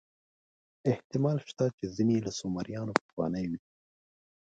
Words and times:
احتمال 0.91 1.37
شته 1.47 1.65
چې 1.77 1.85
ځینې 1.95 2.17
له 2.25 2.31
سومریانو 2.39 2.93
پخواني 3.01 3.45
وي. 3.49 3.59